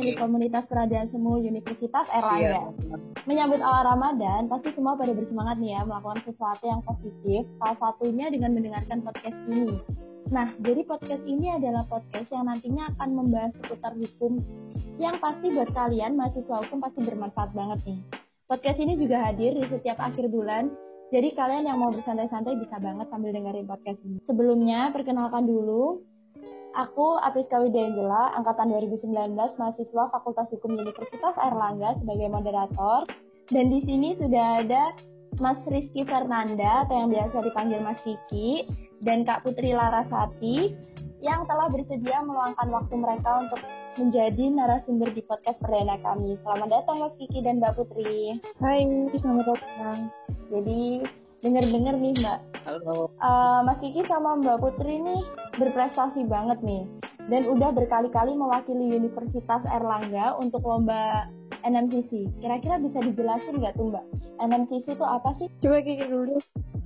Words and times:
milik 0.00 0.16
komunitas 0.16 0.64
peradilan 0.64 1.12
semu 1.12 1.36
Universitas 1.44 2.08
Erlangga. 2.08 2.72
Menyambut 3.28 3.60
awal 3.60 3.84
Ramadan, 3.84 4.48
pasti 4.48 4.72
semua 4.72 4.96
pada 4.96 5.12
bersemangat 5.12 5.60
nih 5.60 5.76
ya 5.76 5.84
melakukan 5.84 6.24
sesuatu 6.24 6.64
yang 6.64 6.80
positif, 6.88 7.44
salah 7.60 7.76
satunya 7.76 8.32
dengan 8.32 8.56
mendengarkan 8.56 9.04
podcast 9.04 9.36
ini. 9.52 9.76
Nah, 10.32 10.56
jadi 10.64 10.80
podcast 10.88 11.24
ini 11.28 11.52
adalah 11.52 11.84
podcast 11.84 12.32
yang 12.32 12.48
nantinya 12.48 12.88
akan 12.96 13.08
membahas 13.12 13.52
seputar 13.60 13.92
hukum 13.92 14.40
yang 14.96 15.20
pasti 15.20 15.52
buat 15.52 15.68
kalian 15.76 16.16
mahasiswa 16.16 16.64
hukum 16.64 16.80
pasti 16.80 17.04
bermanfaat 17.04 17.52
banget 17.52 17.80
nih. 17.84 18.00
Podcast 18.48 18.78
ini 18.80 18.96
juga 18.96 19.20
hadir 19.20 19.52
di 19.52 19.68
setiap 19.68 20.00
akhir 20.00 20.32
bulan 20.32 20.72
jadi 21.10 21.34
kalian 21.34 21.66
yang 21.66 21.82
mau 21.82 21.90
bersantai-santai 21.90 22.54
bisa 22.54 22.78
banget 22.78 23.10
sambil 23.10 23.34
dengerin 23.34 23.66
podcast 23.66 23.98
ini. 24.06 24.22
Sebelumnya, 24.30 24.94
perkenalkan 24.94 25.42
dulu, 25.42 26.06
aku 26.74 27.18
Apriska 27.20 27.62
Widayangela, 27.62 28.34
angkatan 28.38 28.70
2019, 28.70 29.34
mahasiswa 29.34 30.02
Fakultas 30.10 30.50
Hukum 30.54 30.78
Universitas 30.78 31.34
Airlangga 31.38 31.98
sebagai 31.98 32.28
moderator. 32.30 33.06
Dan 33.50 33.70
di 33.70 33.82
sini 33.82 34.14
sudah 34.14 34.62
ada 34.62 34.94
Mas 35.42 35.58
Rizky 35.66 36.06
Fernanda, 36.06 36.86
atau 36.86 36.94
yang 36.94 37.10
biasa 37.10 37.42
dipanggil 37.42 37.80
Mas 37.82 37.98
Kiki, 38.06 38.66
dan 39.02 39.26
Kak 39.26 39.42
Putri 39.42 39.74
Larasati, 39.74 40.74
yang 41.20 41.44
telah 41.50 41.68
bersedia 41.68 42.22
meluangkan 42.22 42.68
waktu 42.70 42.94
mereka 42.96 43.30
untuk 43.44 43.60
menjadi 43.98 44.44
narasumber 44.54 45.10
di 45.12 45.20
podcast 45.26 45.58
perdana 45.60 45.98
kami. 46.00 46.38
Selamat 46.40 46.68
datang 46.70 46.96
Mas 47.02 47.14
Kiki 47.18 47.42
dan 47.42 47.58
Mbak 47.58 47.74
Putri. 47.76 48.38
Hai, 48.62 48.86
selamat 49.18 49.46
datang. 49.50 49.98
Jadi 50.48 51.04
denger-denger 51.42 51.94
nih 51.98 52.12
Mbak. 52.22 52.49
Halo. 52.68 53.08
Uh, 53.20 53.64
Mas 53.64 53.80
Kiki 53.80 54.04
sama 54.04 54.36
Mbak 54.36 54.60
Putri 54.60 55.00
nih 55.00 55.22
berprestasi 55.56 56.28
banget 56.28 56.60
nih. 56.60 56.84
Dan 57.30 57.46
udah 57.46 57.70
berkali-kali 57.72 58.34
mewakili 58.36 58.90
Universitas 58.90 59.62
Erlangga 59.70 60.36
untuk 60.36 60.66
lomba 60.66 61.30
NMCC. 61.64 62.28
Kira-kira 62.42 62.76
bisa 62.82 63.00
dijelasin 63.00 63.60
nggak 63.60 63.76
tuh 63.78 63.92
Mbak? 63.94 64.04
NMCC 64.40 64.86
itu 64.96 65.06
apa 65.06 65.30
sih? 65.40 65.48
Coba 65.64 65.80
Kiki 65.80 66.04
dulu. 66.04 66.36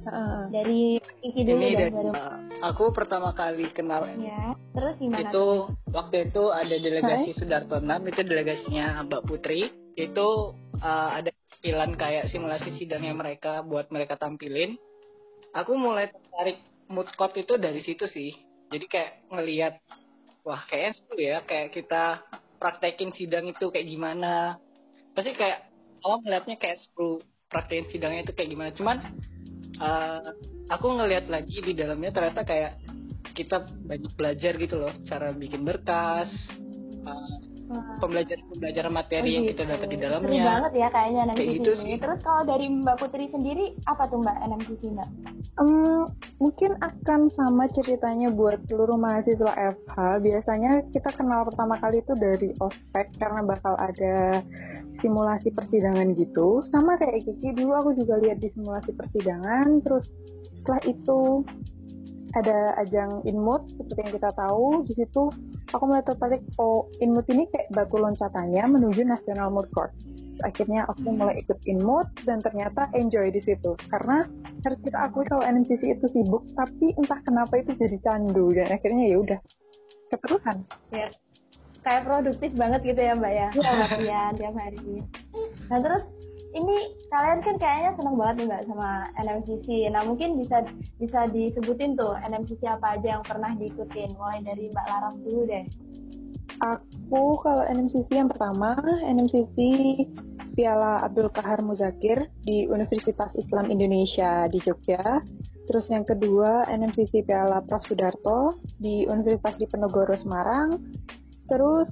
Uh, 0.05 0.53
dari 0.53 1.01
Kiki 1.25 1.49
dulu 1.49 1.65
Ini 1.65 1.71
dari, 1.81 1.93
uh, 2.13 2.37
aku 2.61 2.93
pertama 2.93 3.33
kali 3.33 3.67
kenal 3.73 4.05
ya. 4.21 4.53
Terus 4.77 4.95
gimana? 5.01 5.27
Itu 5.27 5.75
waktu 5.91 6.29
itu 6.31 6.43
ada 6.53 6.77
delegasi 6.77 7.31
Hai? 7.33 7.39
Sudarto 7.41 7.81
6 7.81 8.11
itu 8.15 8.21
delegasinya 8.23 8.87
Mbak 9.11 9.23
Putri. 9.27 9.73
Itu 9.97 10.55
uh, 10.83 11.11
ada 11.15 11.33
tampilan 11.65 11.97
kayak 11.97 12.29
simulasi 12.29 12.77
sidangnya 12.77 13.17
mereka 13.17 13.65
buat 13.65 13.89
mereka 13.89 14.21
tampilin 14.21 14.77
aku 15.55 15.73
mulai 15.79 16.11
tertarik 16.11 16.59
mood 16.91 17.09
court 17.15 17.35
itu 17.39 17.55
dari 17.57 17.81
situ 17.81 18.05
sih. 18.11 18.35
Jadi 18.69 18.85
kayak 18.91 19.31
ngelihat 19.31 19.75
wah 20.43 20.61
kayaknya 20.67 20.93
seru 20.99 21.17
ya 21.17 21.39
kayak 21.47 21.73
kita 21.73 22.21
praktekin 22.59 23.15
sidang 23.15 23.49
itu 23.49 23.71
kayak 23.71 23.87
gimana. 23.87 24.59
Pasti 25.15 25.33
kayak 25.33 25.71
awal 26.03 26.21
ngeliatnya 26.27 26.59
kayak 26.59 26.83
seru 26.83 27.23
praktekin 27.49 27.87
sidangnya 27.89 28.27
itu 28.27 28.35
kayak 28.35 28.51
gimana. 28.51 28.71
Cuman 28.75 28.97
uh, 29.79 30.29
aku 30.69 30.87
ngelihat 30.99 31.31
lagi 31.31 31.63
di 31.63 31.73
dalamnya 31.73 32.11
ternyata 32.11 32.43
kayak 32.43 32.83
kita 33.35 33.67
banyak 33.67 34.15
belajar 34.15 34.55
gitu 34.55 34.79
loh 34.79 34.95
cara 35.11 35.35
bikin 35.35 35.67
berkas 35.67 36.31
uh, 37.03 37.37
pembelajaran 37.99 38.45
pembelajaran 38.53 38.93
materi 38.93 39.31
oh, 39.31 39.35
yang 39.41 39.47
kita 39.49 39.63
dapat 39.65 39.89
di 39.89 39.99
dalamnya. 39.99 40.31
Seru 40.31 40.49
banget 40.49 40.73
ya 40.77 40.89
kayaknya 40.93 41.21
NMCC 41.25 41.39
Kayak 41.39 41.55
gitu 41.57 41.71
ini. 41.81 41.95
Terus 41.99 42.19
kalau 42.21 42.43
dari 42.45 42.67
Mbak 42.69 42.97
Putri 43.01 43.25
sendiri 43.33 43.65
apa 43.89 44.03
tuh 44.09 44.19
Mbak 44.21 44.37
NMCC 44.45 44.83
Mbak? 44.93 45.09
Um, 45.55 46.03
mungkin 46.43 46.71
akan 46.83 47.21
sama 47.33 47.65
ceritanya 47.73 48.29
buat 48.35 48.59
seluruh 48.69 48.99
mahasiswa 48.99 49.53
FH. 49.55 49.97
Biasanya 50.21 50.73
kita 50.91 51.11
kenal 51.15 51.47
pertama 51.49 51.79
kali 51.81 52.03
itu 52.03 52.15
dari 52.19 52.51
ospek 52.59 53.07
karena 53.17 53.41
bakal 53.47 53.75
ada 53.79 54.43
simulasi 55.01 55.49
persidangan 55.53 56.13
gitu. 56.17 56.65
Sama 56.71 56.97
kayak 57.01 57.25
Kiki 57.25 57.55
dulu 57.57 57.73
aku 57.77 57.91
juga 57.97 58.21
lihat 58.21 58.43
di 58.43 58.49
simulasi 58.53 58.93
persidangan. 58.93 59.81
Terus 59.85 60.05
setelah 60.61 60.83
itu 60.89 61.21
ada 62.35 62.75
ajang 62.83 63.23
inmut 63.25 63.63
seperti 63.79 64.01
yang 64.11 64.15
kita 64.19 64.31
tahu 64.35 64.83
di 64.91 64.93
situ 64.99 65.31
aku 65.75 65.91
mulai 65.91 66.07
tertarik 66.07 66.43
oh 66.63 66.87
Inmut 67.03 67.27
ini 67.27 67.51
kayak 67.51 67.75
batu 67.75 67.99
loncatannya 67.99 68.63
menuju 68.71 69.03
National 69.03 69.51
Mood 69.51 69.67
Court. 69.75 69.91
Akhirnya 70.47 70.87
aku 70.87 71.11
hmm. 71.11 71.19
mulai 71.19 71.35
ikut 71.43 71.59
Inmut 71.67 72.07
dan 72.23 72.39
ternyata 72.39 72.87
enjoy 72.95 73.35
di 73.35 73.43
situ 73.43 73.75
karena 73.91 74.23
harus 74.63 74.79
kita 74.87 74.99
akui 75.11 75.27
kalau 75.27 75.43
NMCC 75.43 75.99
itu 75.99 76.07
sibuk 76.15 76.47
tapi 76.55 76.95
entah 76.95 77.19
kenapa 77.27 77.59
itu 77.59 77.75
jadi 77.75 77.99
candu 78.07 78.55
dan 78.55 78.71
akhirnya 78.71 79.05
ya 79.11 79.17
udah 79.19 79.41
keterusan. 80.15 80.63
Ya. 80.95 81.11
Kayak 81.85 82.09
produktif 82.09 82.51
banget 82.57 82.81
gitu 82.81 82.97
ya 82.97 83.13
Mbak 83.13 83.33
ya. 83.35 83.49
Iya, 83.53 83.73
latihan 83.77 84.33
tiap 84.41 84.55
hari. 84.57 85.05
Nah 85.69 85.79
terus 85.85 86.05
ini 86.55 86.77
kalian 87.11 87.43
kan 87.43 87.57
kayaknya 87.59 87.91
senang 87.99 88.15
banget 88.15 88.35
nih 88.39 88.47
mbak 88.47 88.63
sama 88.71 88.91
NMCC. 89.19 89.67
Nah 89.91 90.03
mungkin 90.07 90.39
bisa 90.39 90.63
bisa 91.03 91.27
disebutin 91.35 91.99
tuh 91.99 92.15
NMCC 92.23 92.63
apa 92.71 92.95
aja 92.95 93.19
yang 93.19 93.25
pernah 93.27 93.51
diikutin. 93.59 94.15
Mulai 94.15 94.47
dari 94.47 94.71
Mbak 94.71 94.87
Laras 94.87 95.17
dulu 95.27 95.43
deh. 95.51 95.65
Aku 96.63 97.23
kalau 97.43 97.67
NMCC 97.67 98.07
yang 98.15 98.31
pertama 98.31 98.79
NMCC 99.03 99.59
Piala 100.55 101.03
Abdul 101.03 101.35
Kahar 101.35 101.59
Muzakir 101.67 102.31
di 102.47 102.71
Universitas 102.71 103.35
Islam 103.35 103.75
Indonesia 103.75 104.47
di 104.47 104.63
Jogja. 104.63 105.19
Terus 105.67 105.91
yang 105.91 106.07
kedua 106.07 106.71
NMCC 106.71 107.27
Piala 107.27 107.67
Prof 107.67 107.83
Sudarto 107.91 108.63
di 108.79 109.03
Universitas 109.11 109.59
Diponegoro 109.59 110.15
Semarang. 110.15 110.79
Terus 111.51 111.91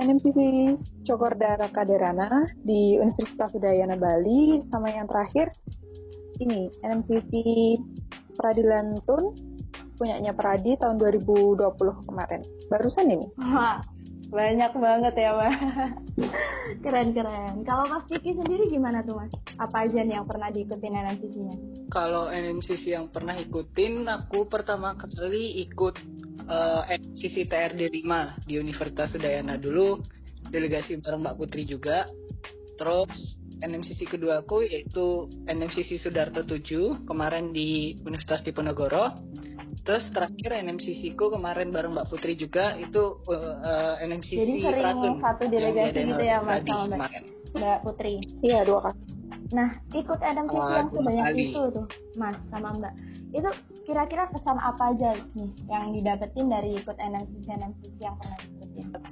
NMCC 0.00 0.72
Cokorda 1.04 1.60
Kaderana 1.70 2.48
di 2.64 2.96
Universitas 2.96 3.52
Udayana 3.52 3.96
Bali. 3.96 4.60
Sama 4.72 4.90
yang 4.90 5.06
terakhir 5.06 5.52
ini 6.40 6.72
NMCC 6.82 7.32
Peradilan 8.34 8.98
Tun 9.06 9.36
punyanya 9.94 10.34
Peradi 10.34 10.74
tahun 10.80 10.98
2020 10.98 12.08
kemarin. 12.10 12.42
Barusan 12.66 13.12
ini? 13.12 13.30
Wah, 13.38 13.78
banyak 14.32 14.72
banget 14.74 15.14
ya 15.14 15.30
Mbak 15.38 15.54
keren 16.84 17.14
keren. 17.14 17.62
Kalau 17.62 17.86
Mas 17.86 18.04
Kiki 18.10 18.34
sendiri 18.34 18.66
gimana 18.66 19.06
tuh 19.06 19.22
Mas? 19.22 19.30
Apa 19.62 19.86
aja 19.86 20.02
nih 20.02 20.18
yang 20.18 20.26
pernah 20.26 20.50
diikutin 20.50 20.98
NMCC-nya 20.98 21.84
kalau 21.94 22.26
NMCC 22.26 22.90
yang 22.90 23.06
pernah 23.06 23.38
ikutin 23.38 24.02
aku 24.10 24.50
pertama 24.50 24.98
kali 24.98 25.62
ikut 25.62 25.94
uh, 26.50 26.82
eh, 26.90 26.98
NCC 26.98 27.46
TRD 27.46 27.86
5 28.02 28.50
di 28.50 28.58
Universitas 28.58 29.14
Udayana 29.14 29.54
dulu 29.54 30.02
delegasi 30.50 31.00
bareng 31.00 31.22
Mbak 31.24 31.36
Putri 31.40 31.62
juga. 31.68 32.08
Terus 32.74 33.38
NMCC 33.62 34.10
kedua 34.10 34.42
aku 34.42 34.66
yaitu 34.66 35.30
NMCC 35.46 36.02
Sudarto 36.02 36.42
7 36.42 37.06
kemarin 37.06 37.54
di 37.54 37.94
Universitas 38.02 38.42
Diponegoro. 38.42 39.14
Terus 39.84 40.04
terakhir 40.16 40.64
NMCC 40.64 41.12
ku 41.12 41.28
kemarin 41.28 41.68
bareng 41.68 41.92
Mbak 41.92 42.08
Putri 42.08 42.34
juga 42.40 42.72
itu 42.80 43.20
uh, 43.28 43.60
eh, 44.00 44.08
NMCC 44.08 44.36
Jadi 44.40 44.54
sering 44.64 44.84
Pratun 44.84 45.14
satu 45.20 45.44
delegasi 45.44 45.98
gitu 46.08 46.24
ya 46.24 46.38
Mas 46.40 46.64
sama 46.64 46.84
Mbak, 46.88 47.10
Mbak 47.52 47.78
Putri? 47.84 48.14
Iya 48.40 48.64
dua 48.64 48.80
kali. 48.90 49.00
Nah 49.52 49.68
ikut 49.92 50.20
NMCC 50.24 50.56
oh, 50.56 50.72
yang 50.72 50.88
sebanyak 50.88 51.26
itu 51.36 51.60
tuh 51.68 51.86
Mas 52.16 52.36
sama 52.48 52.68
Mbak. 52.80 52.94
Itu 53.36 53.50
kira-kira 53.84 54.24
kesan 54.32 54.56
apa 54.56 54.96
aja 54.96 55.20
nih 55.36 55.50
yang 55.68 55.92
didapetin 55.92 56.48
dari 56.48 56.80
ikut 56.80 56.96
NMCC 56.96 57.44
NMCC 57.44 57.96
yang 58.00 58.16
pernah 58.16 58.40
ikutin? 58.40 58.63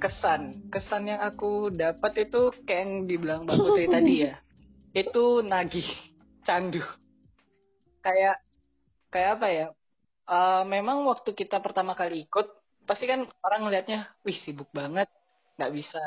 Kesan, 0.03 0.67
kesan 0.67 1.07
yang 1.07 1.23
aku 1.23 1.71
dapat 1.71 2.27
itu 2.27 2.51
kayak 2.67 2.81
yang 2.83 2.91
dibilang 3.07 3.47
Mbak 3.47 3.55
Putri 3.55 3.87
tadi 3.87 4.27
ya, 4.27 4.35
itu 5.07 5.39
nagih, 5.39 5.87
candu, 6.43 6.83
kayak 8.03 8.43
kayak 9.07 9.39
apa 9.39 9.47
ya? 9.47 9.67
Uh, 10.27 10.67
memang 10.67 11.07
waktu 11.07 11.31
kita 11.31 11.63
pertama 11.63 11.95
kali 11.95 12.27
ikut, 12.27 12.51
pasti 12.83 13.07
kan 13.07 13.23
orang 13.47 13.63
ngelihatnya, 13.63 14.11
wih 14.27 14.35
sibuk 14.43 14.67
banget, 14.75 15.07
nggak 15.55 15.71
bisa 15.71 16.03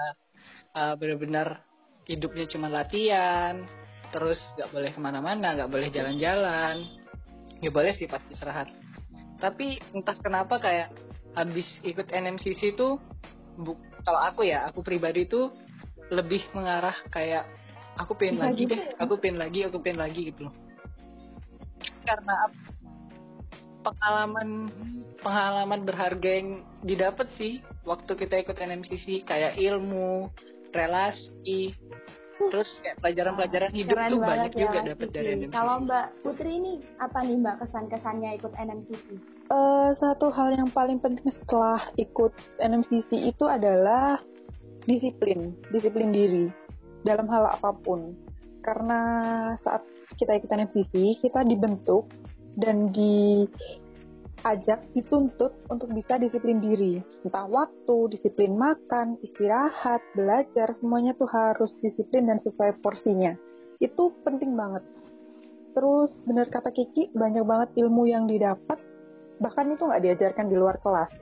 uh, 0.76 0.92
benar-benar 1.00 1.64
hidupnya 2.04 2.44
cuma 2.52 2.68
latihan, 2.68 3.64
terus 4.12 4.36
nggak 4.60 4.76
boleh 4.76 4.90
ke 4.92 5.00
mana-mana, 5.00 5.56
nggak 5.56 5.72
boleh 5.72 5.88
jalan-jalan, 5.88 6.84
ya 7.64 7.70
boleh 7.72 7.96
sih 7.96 8.04
pas 8.04 8.20
istirahat. 8.28 8.68
Tapi 9.40 9.80
entah 9.96 10.16
kenapa 10.20 10.60
kayak 10.60 10.92
habis 11.36 11.68
ikut 11.84 12.08
NMCC 12.12 12.76
itu 12.76 13.00
bu, 13.56 13.72
kalau 14.04 14.20
aku 14.20 14.44
ya 14.46 14.68
aku 14.68 14.84
pribadi 14.84 15.24
itu 15.24 15.50
lebih 16.12 16.44
mengarah 16.54 16.94
kayak 17.10 17.48
aku 17.98 18.12
pengen 18.14 18.38
lagi 18.44 18.68
gitu 18.68 18.76
deh 18.76 18.80
ya? 18.84 18.94
aku 19.00 19.14
pengen 19.18 19.38
lagi 19.40 19.60
aku 19.66 19.76
pengen 19.82 20.00
lagi 20.00 20.20
gitu 20.30 20.46
karena 22.06 22.34
pengalaman 23.82 24.70
pengalaman 25.22 25.80
berharga 25.86 26.30
yang 26.30 26.62
didapat 26.82 27.26
sih 27.38 27.62
waktu 27.86 28.12
kita 28.14 28.42
ikut 28.42 28.56
NMCC 28.58 29.26
kayak 29.26 29.58
ilmu 29.58 30.30
relasi 30.74 31.74
terus 32.52 32.68
kayak 32.84 32.96
pelajaran-pelajaran 33.00 33.72
hidup 33.72 33.96
Keren 33.96 34.10
tuh 34.12 34.20
banyak 34.20 34.52
ya, 34.52 34.60
juga 34.60 34.78
dapat 34.92 35.08
dari 35.12 35.28
NMCC. 35.40 35.52
Kalau 35.56 35.74
Mbak 35.84 36.06
Putri 36.22 36.50
ini 36.60 36.72
apa 37.00 37.18
nih 37.24 37.36
Mbak 37.40 37.56
kesan-kesannya 37.64 38.30
ikut 38.38 38.52
NMCC? 38.54 39.06
Eh, 39.46 39.90
satu 39.96 40.26
hal 40.34 40.48
yang 40.58 40.70
paling 40.74 40.98
penting 40.98 41.30
setelah 41.30 41.80
ikut 41.96 42.32
NMCC 42.58 43.10
itu 43.30 43.44
adalah 43.46 44.20
disiplin, 44.86 45.54
disiplin 45.70 46.10
diri 46.14 46.46
dalam 47.02 47.26
hal 47.30 47.46
apa 47.50 47.70
pun. 47.72 48.14
Karena 48.62 48.98
saat 49.62 49.86
kita 50.18 50.34
ikut 50.38 50.50
NMCC, 50.50 51.22
kita 51.22 51.46
dibentuk 51.46 52.10
dan 52.58 52.90
diajak, 54.40 54.84
dituntut 54.92 55.52
untuk 55.72 55.90
bisa 55.96 56.20
disiplin 56.20 56.60
diri. 56.60 57.00
Entah 57.24 57.48
waktu, 57.48 58.12
disiplin 58.12 58.54
makan, 58.54 59.16
istirahat, 59.24 60.04
belajar, 60.12 60.76
semuanya 60.78 61.16
tuh 61.16 61.28
harus 61.28 61.72
disiplin 61.80 62.28
dan 62.28 62.38
sesuai 62.40 62.78
porsinya. 62.84 63.32
Itu 63.80 64.14
penting 64.22 64.54
banget. 64.54 64.84
Terus 65.72 66.12
benar 66.24 66.48
kata 66.48 66.72
Kiki, 66.72 67.12
banyak 67.12 67.44
banget 67.44 67.68
ilmu 67.76 68.08
yang 68.08 68.24
didapat 68.24 68.80
bahkan 69.40 69.68
itu 69.68 69.82
nggak 69.84 70.02
diajarkan 70.02 70.46
di 70.48 70.56
luar 70.56 70.80
kelas 70.80 71.12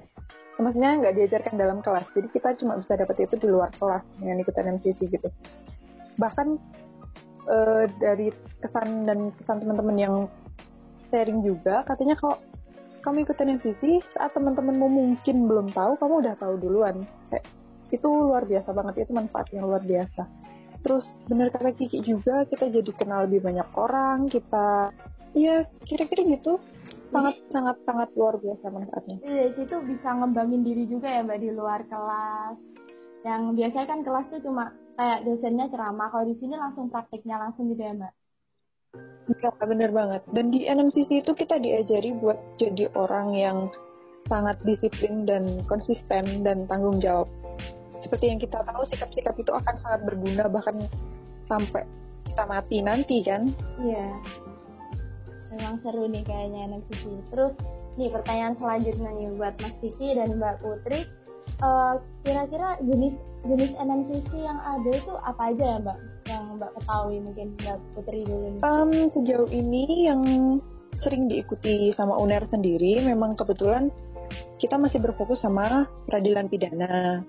maksudnya 0.55 1.03
nggak 1.03 1.15
diajarkan 1.19 1.55
dalam 1.59 1.79
kelas 1.83 2.07
jadi 2.15 2.29
kita 2.31 2.49
cuma 2.63 2.79
bisa 2.79 2.95
dapat 2.95 3.27
itu 3.27 3.35
di 3.43 3.49
luar 3.51 3.75
kelas 3.75 4.07
dengan 4.23 4.39
ikut 4.39 4.55
NMCC 4.55 4.99
gitu 5.11 5.29
bahkan 6.15 6.63
eh, 7.51 7.85
dari 7.99 8.31
kesan 8.63 9.03
dan 9.03 9.35
kesan 9.35 9.67
teman-teman 9.67 9.97
yang 9.99 10.15
sharing 11.11 11.43
juga 11.43 11.83
katanya 11.83 12.15
kalau 12.15 12.39
kamu 13.05 13.29
ikut 13.29 13.37
NMCC 13.37 13.83
saat 14.17 14.33
teman-temanmu 14.33 14.89
mungkin 14.89 15.45
belum 15.45 15.71
tahu 15.77 16.01
kamu 16.01 16.15
udah 16.25 16.35
tahu 16.41 16.57
duluan 16.57 17.05
kayak 17.29 17.45
itu 17.93 18.09
luar 18.09 18.49
biasa 18.49 18.73
banget 18.73 19.05
itu 19.05 19.13
manfaat 19.13 19.47
yang 19.53 19.69
luar 19.69 19.85
biasa 19.85 20.25
terus 20.81 21.05
benar 21.29 21.53
kata 21.53 21.77
Kiki 21.77 22.01
juga 22.01 22.49
kita 22.49 22.73
jadi 22.73 22.91
kenal 22.97 23.29
lebih 23.29 23.45
banyak 23.45 23.69
orang 23.77 24.33
kita 24.33 24.91
ya 25.37 25.69
kira-kira 25.85 26.25
gitu 26.25 26.57
sangat 27.15 27.37
sangat 27.55 27.77
sangat 27.87 28.09
luar 28.19 28.35
biasa 28.43 28.65
manfaatnya 28.75 29.17
Dari 29.23 29.53
situ 29.55 29.77
bisa 29.87 30.09
ngembangin 30.19 30.67
diri 30.67 30.85
juga 30.91 31.07
ya 31.07 31.23
Mbak 31.23 31.39
di 31.39 31.51
luar 31.55 31.81
kelas. 31.87 32.59
Yang 33.23 33.43
biasanya 33.55 33.87
kan 33.87 34.01
kelas 34.03 34.27
tuh 34.35 34.43
cuma 34.43 34.75
kayak 34.99 35.23
dosennya 35.23 35.67
ceramah, 35.71 36.11
kalau 36.11 36.27
di 36.27 36.37
sini 36.43 36.55
langsung 36.59 36.91
praktiknya 36.91 37.39
langsung 37.39 37.71
gitu 37.71 37.83
ya 37.87 37.95
Mbak. 37.95 38.13
Iya, 39.25 39.51
bener 39.57 39.91
banget. 39.93 40.23
Dan 40.37 40.53
di 40.53 40.69
NMCC 40.69 41.25
itu 41.25 41.33
kita 41.33 41.57
diajari 41.57 42.13
buat 42.21 42.37
jadi 42.61 42.93
orang 42.93 43.33
yang 43.33 43.59
sangat 44.29 44.57
disiplin 44.65 45.25
dan 45.25 45.65
konsisten 45.65 46.45
dan 46.45 46.69
tanggung 46.69 47.01
jawab. 47.01 47.29
Seperti 48.05 48.29
yang 48.29 48.41
kita 48.41 48.61
tahu, 48.69 48.85
sikap-sikap 48.89 49.33
itu 49.41 49.49
akan 49.49 49.75
sangat 49.81 50.01
berguna 50.05 50.45
bahkan 50.49 50.85
sampai 51.49 51.89
kita 52.29 52.45
mati 52.45 52.85
nanti 52.85 53.25
kan. 53.25 53.49
Iya. 53.81 54.09
Memang 55.57 55.81
seru 55.81 56.05
nih 56.09 56.25
kayaknya 56.25 56.69
NMCC. 56.69 57.05
Terus 57.33 57.55
nih 57.97 58.13
pertanyaan 58.13 58.59
selanjutnya 58.61 59.11
nih 59.15 59.29
buat 59.41 59.55
Mas 59.57 59.75
Kiki 59.81 60.09
dan 60.21 60.37
Mbak 60.37 60.61
Putri. 60.61 61.09
Eh, 61.65 61.95
kira-kira 62.27 62.77
jenis 62.85 63.15
jenis 63.45 63.73
NMCC 63.77 64.31
yang 64.37 64.59
ada 64.61 64.91
itu 64.91 65.15
apa 65.21 65.43
aja 65.53 65.65
ya 65.65 65.79
Mbak? 65.81 65.99
Mbak 66.57 66.71
ketahui 66.81 67.19
mungkin 67.21 67.47
Mbak 67.59 67.79
Putri 67.95 68.21
dulu. 68.27 68.61
Um, 68.63 68.91
sejauh 69.11 69.51
ini 69.51 70.07
yang 70.07 70.23
sering 71.03 71.27
diikuti 71.27 71.91
sama 71.99 72.17
UNER 72.17 72.47
sendiri 72.49 73.03
memang 73.03 73.35
kebetulan 73.35 73.91
kita 74.63 74.79
masih 74.79 75.03
berfokus 75.03 75.43
sama 75.43 75.85
peradilan 76.09 76.49
pidana. 76.49 77.27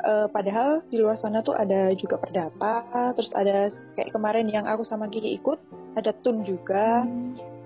Eh, 0.00 0.26
padahal 0.32 0.80
di 0.88 0.96
luar 0.96 1.20
sana 1.20 1.44
tuh 1.44 1.52
ada 1.52 1.92
juga 1.92 2.16
perdata, 2.16 3.12
terus 3.12 3.28
ada 3.36 3.68
kayak 3.94 4.16
kemarin 4.16 4.48
yang 4.48 4.64
aku 4.64 4.82
sama 4.88 5.12
Kiki 5.12 5.36
ikut, 5.36 5.60
ada 5.92 6.16
tun 6.24 6.40
juga. 6.48 7.04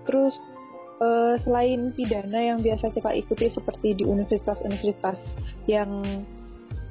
Terus 0.03 0.35
eh, 0.99 1.35
selain 1.47 1.95
pidana 1.95 2.41
yang 2.43 2.59
biasa 2.59 2.91
kita 2.91 3.15
ikuti 3.15 3.55
seperti 3.55 4.03
di 4.03 4.05
universitas-universitas 4.05 5.23
yang 5.71 6.03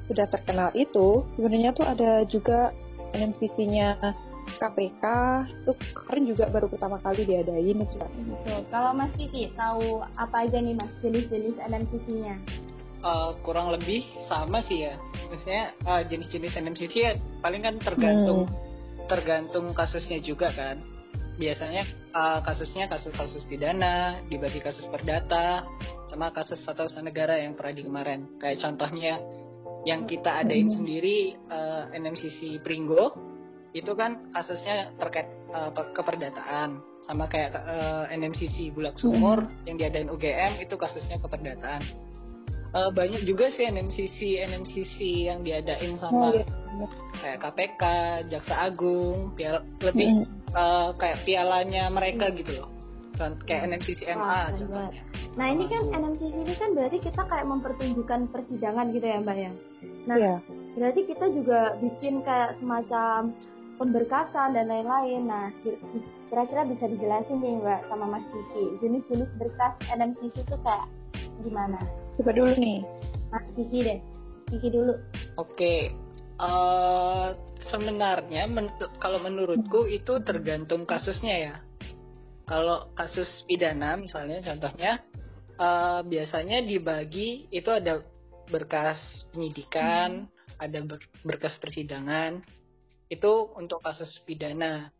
sudah 0.08 0.28
terkenal 0.28 0.72
itu, 0.72 1.24
sebenarnya 1.36 1.70
tuh 1.76 1.86
ada 1.88 2.24
juga 2.28 2.72
NMCC-nya 3.14 3.88
KPK, 4.58 5.04
itu 5.64 5.72
kemarin 5.96 6.24
juga 6.28 6.44
baru 6.52 6.66
pertama 6.68 7.00
kali 7.00 7.24
diadain. 7.24 7.78
Gitu. 7.80 7.98
Kalau 8.68 8.92
Mas 8.92 9.14
Kiki 9.16 9.54
tahu 9.56 10.04
apa 10.18 10.44
aja 10.44 10.60
nih 10.60 10.76
Mas 10.76 10.92
jenis-jenis 11.00 11.56
NMCC-nya? 11.58 12.36
Eh, 13.04 13.30
kurang 13.44 13.68
lebih 13.68 14.00
sama 14.32 14.64
sih 14.64 14.88
ya. 14.88 14.96
Maksudnya 15.28 15.64
eh, 15.76 16.02
jenis-jenis 16.08 16.56
NMCC 16.56 16.94
ya 16.96 17.12
paling 17.44 17.60
kan 17.60 17.76
tergantung 17.76 18.48
tergantung 19.04 19.76
kasusnya 19.76 20.24
juga 20.24 20.48
kan. 20.56 20.80
Biasanya 21.36 21.84
eh, 22.16 22.40
kasusnya 22.40 22.88
kasus-kasus 22.88 23.44
pidana, 23.44 24.24
dibagi 24.32 24.64
kasus 24.64 24.88
perdata, 24.88 25.68
sama 26.08 26.32
kasus 26.32 26.64
tata 26.64 26.88
usaha 26.88 27.04
negara 27.04 27.36
yang 27.36 27.52
pernah 27.52 27.76
di 27.76 27.82
kemarin. 27.84 28.40
Kayak 28.40 28.64
contohnya 28.64 29.20
yang 29.84 30.04
kita 30.04 30.40
adain 30.40 30.72
sendiri 30.72 31.36
eh, 31.36 31.84
NMCC 31.92 32.60
Pringgo 32.60 33.12
itu 33.74 33.90
kan 33.92 34.30
kasusnya 34.30 34.94
terkait 34.96 35.26
pe- 35.50 35.92
keperdataan 35.92 36.78
sama 37.04 37.28
kayak 37.28 37.52
eh, 37.54 38.04
NMCC 38.16 38.72
Bulak 38.72 38.96
Sumur 38.96 39.44
yang 39.68 39.76
diadain 39.76 40.08
UGM 40.08 40.62
itu 40.62 40.74
kasusnya 40.74 41.20
keperdataan. 41.20 41.82
Eh, 42.74 42.90
banyak 42.90 43.22
juga 43.22 43.52
sih 43.52 43.68
NMCC 43.68 44.18
NMCC 44.42 44.96
yang 45.30 45.44
diadain 45.44 45.94
sama 46.00 46.32
Oh, 46.34 46.34
iya. 46.34 46.46
kayak 47.22 47.38
KPK, 47.38 47.82
Jaksa 48.34 48.66
Agung, 48.66 49.36
piala, 49.38 49.62
lebih 49.78 50.26
eh, 50.50 50.88
kayak 50.98 51.22
pialanya 51.22 51.86
mereka 51.86 52.34
gitu 52.34 52.62
loh. 52.62 52.73
Contoh 53.14 53.44
kayak 53.46 53.70
NMCC 53.70 54.00
MA 54.10 54.18
Wah, 54.18 54.50
keren 54.50 54.58
contohnya. 54.58 55.02
Nah 55.34 55.46
ini 55.46 55.64
kan 55.66 55.82
NMCC 55.88 56.34
ini 56.34 56.54
kan 56.54 56.70
berarti 56.74 56.98
kita 56.98 57.22
kayak 57.24 57.46
mempertunjukkan 57.46 58.20
persidangan 58.30 58.86
gitu 58.90 59.06
ya 59.06 59.18
Mbak 59.22 59.36
ya. 59.38 59.52
Nah 60.04 60.16
Iya. 60.18 60.36
berarti 60.74 61.00
kita 61.06 61.26
juga 61.30 61.60
bikin 61.78 62.26
kayak 62.26 62.58
semacam 62.58 63.30
pemberkasan 63.78 64.54
dan 64.54 64.66
lain-lain. 64.66 65.30
Nah 65.30 65.54
kira-kira 66.26 66.66
bisa 66.66 66.84
dijelasin 66.86 67.38
nih 67.38 67.54
Mbak 67.62 67.80
sama 67.86 68.06
Mas 68.08 68.26
Kiki 68.28 68.64
jenis-jenis 68.82 69.30
berkas 69.38 69.74
NMCC 69.86 70.42
itu 70.42 70.56
kayak 70.62 70.86
gimana? 71.42 71.78
Coba 72.18 72.30
dulu 72.34 72.50
nih. 72.58 72.82
Mas 73.30 73.46
Kiki 73.54 73.78
deh, 73.82 73.98
Kiki 74.50 74.68
dulu. 74.70 74.94
Oke, 75.34 75.94
eh 76.34 77.26
sebenarnya 77.64 78.46
men- 78.46 78.74
kalau 78.98 79.18
menurutku 79.18 79.86
itu 79.86 80.18
tergantung 80.22 80.82
kasusnya 80.84 81.34
ya. 81.38 81.54
Kalau 82.44 82.92
kasus 82.92 83.28
pidana 83.48 83.96
misalnya 83.96 84.44
contohnya 84.44 85.00
eh, 85.56 86.00
biasanya 86.04 86.60
dibagi 86.60 87.48
itu 87.48 87.70
ada 87.72 88.04
berkas 88.48 89.00
penyidikan, 89.32 90.28
ada 90.60 90.78
ber- 90.84 91.10
berkas 91.24 91.56
persidangan. 91.58 92.44
Itu 93.08 93.52
untuk 93.56 93.80
kasus 93.80 94.10
pidana. 94.24 94.92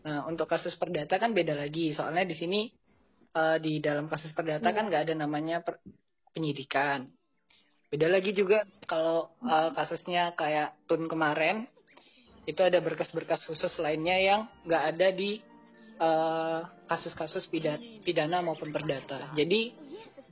Nah, 0.00 0.24
untuk 0.24 0.48
kasus 0.48 0.74
perdata 0.80 1.20
kan 1.20 1.36
beda 1.36 1.52
lagi. 1.52 1.92
Soalnya 1.94 2.26
di 2.26 2.34
sini 2.34 2.60
eh, 3.34 3.56
di 3.62 3.78
dalam 3.78 4.10
kasus 4.10 4.34
perdata 4.34 4.74
kan 4.74 4.90
nggak 4.90 5.10
ada 5.10 5.14
namanya 5.14 5.62
per- 5.62 5.82
penyidikan. 6.34 7.06
Beda 7.90 8.06
lagi 8.06 8.30
juga 8.30 8.62
kalau 8.86 9.34
uh, 9.42 9.74
kasusnya 9.74 10.30
kayak 10.38 10.78
Tun 10.86 11.10
kemarin 11.10 11.66
itu 12.46 12.62
ada 12.62 12.78
berkas-berkas 12.78 13.42
khusus 13.50 13.74
lainnya 13.82 14.14
yang 14.14 14.40
nggak 14.62 14.94
ada 14.94 15.10
di 15.10 15.42
uh, 16.00 16.64
kasus-kasus 16.88 17.46
pidana, 17.52 17.78
pidana 18.02 18.42
maupun 18.42 18.72
perdata. 18.72 19.30
Jadi 19.36 19.76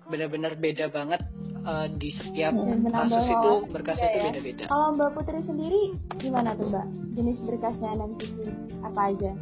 benar-benar 0.09 0.57
beda 0.57 0.89
banget 0.89 1.21
uh, 1.69 1.85
di 1.93 2.09
setiap 2.17 2.57
menambah 2.57 3.13
kasus 3.13 3.29
itu 3.29 3.53
berkasnya 3.69 4.09
juga 4.09 4.09
itu 4.09 4.19
ya. 4.19 4.27
beda-beda. 4.33 4.65
Kalau 4.73 4.89
Mbak 4.97 5.11
Putri 5.15 5.41
sendiri 5.45 5.83
gimana 6.17 6.57
tuh 6.57 6.67
Mbak? 6.73 6.87
Jenis 7.15 7.39
berkasnya 7.45 7.89
NMCC 7.93 8.37
apa 8.83 9.01
aja? 9.13 9.33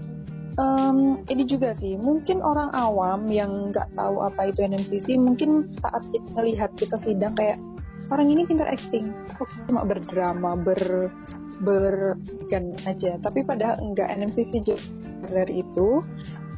Em, 0.57 1.21
ini 1.29 1.45
juga 1.45 1.77
sih, 1.77 2.01
mungkin 2.01 2.41
orang 2.41 2.73
awam 2.73 3.29
yang 3.29 3.69
nggak 3.71 3.93
tahu 3.93 4.25
apa 4.25 4.49
itu 4.49 4.65
NMCC, 4.65 5.21
mungkin 5.21 5.69
saat 5.85 6.01
kita 6.09 6.29
melihat 6.33 6.71
kita 6.81 6.97
sidang 7.05 7.37
kayak 7.37 7.61
orang 8.09 8.33
ini 8.33 8.49
pintar 8.49 8.73
acting, 8.73 9.13
kok 9.37 9.53
cuma 9.69 9.85
berdrama, 9.85 10.57
ber 10.57 11.13
bergan 11.61 12.73
aja. 12.89 13.21
Tapi 13.21 13.45
padahal 13.45 13.85
enggak 13.85 14.09
NMCC 14.17 14.65
jauh 14.65 14.81
dari 15.25 15.65
itu. 15.65 16.05